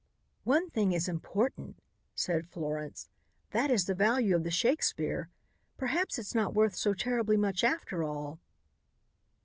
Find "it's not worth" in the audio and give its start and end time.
6.17-6.75